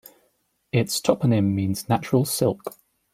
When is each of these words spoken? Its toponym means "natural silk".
Its 0.71 0.99
toponym 0.99 1.53
means 1.53 1.87
"natural 1.87 2.25
silk". 2.25 2.75